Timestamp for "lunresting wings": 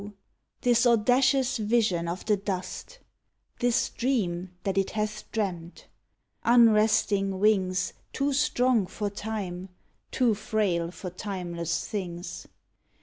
6.43-7.93